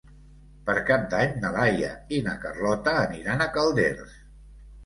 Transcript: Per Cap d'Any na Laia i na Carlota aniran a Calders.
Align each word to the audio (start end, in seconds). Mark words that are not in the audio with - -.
Per 0.69 0.73
Cap 0.87 1.03
d'Any 1.11 1.35
na 1.43 1.51
Laia 1.57 1.91
i 2.17 2.21
na 2.31 2.35
Carlota 2.47 2.95
aniran 3.05 3.47
a 3.47 3.49
Calders. 3.59 4.21